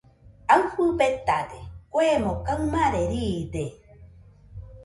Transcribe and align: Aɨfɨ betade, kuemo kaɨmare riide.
Aɨfɨ 0.53 0.83
betade, 0.99 1.59
kuemo 1.91 2.31
kaɨmare 2.45 3.01
riide. 3.11 3.63